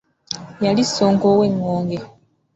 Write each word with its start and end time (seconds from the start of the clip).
Yali 0.63 0.83
Ssonko 0.89 1.25
ow’engonge. 1.33 1.97